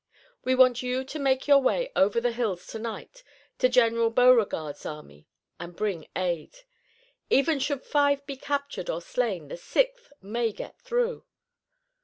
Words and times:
We 0.43 0.55
want 0.55 0.81
you 0.81 1.03
to 1.03 1.19
make 1.19 1.47
your 1.47 1.59
way 1.59 1.91
over 1.95 2.19
the 2.19 2.31
hills 2.31 2.65
tonight 2.65 3.21
to 3.59 3.69
General 3.69 4.09
Beauregard's 4.09 4.83
army 4.83 5.27
and 5.59 5.75
bring 5.75 6.07
aid. 6.15 6.57
Even 7.29 7.59
should 7.59 7.83
five 7.83 8.25
be 8.25 8.35
captured 8.35 8.89
or 8.89 8.99
slain 8.99 9.49
the 9.49 9.57
sixth 9.57 10.11
may 10.19 10.53
get 10.53 10.79
through. 10.79 11.25